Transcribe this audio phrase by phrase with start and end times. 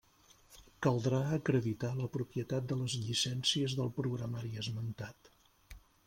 [0.85, 5.31] Caldrà acreditar la propietat de les llicències del programari esmentat.